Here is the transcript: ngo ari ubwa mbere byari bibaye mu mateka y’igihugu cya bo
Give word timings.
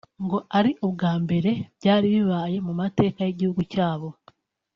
ngo 0.23 0.37
ari 0.57 0.71
ubwa 0.85 1.11
mbere 1.23 1.51
byari 1.77 2.07
bibaye 2.13 2.57
mu 2.65 2.73
mateka 2.81 3.19
y’igihugu 3.23 3.61
cya 3.73 3.89
bo 3.99 4.09